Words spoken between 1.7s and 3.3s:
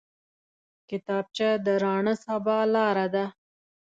راڼه سبا لاره ده